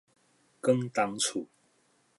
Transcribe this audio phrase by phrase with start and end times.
[0.63, 1.47] 廣東厝